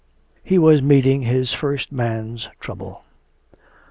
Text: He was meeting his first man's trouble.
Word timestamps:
He 0.43 0.57
was 0.57 0.81
meeting 0.81 1.21
his 1.21 1.53
first 1.53 1.91
man's 1.91 2.49
trouble. 2.59 3.03